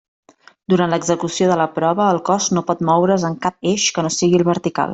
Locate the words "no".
2.59-2.63, 4.07-4.15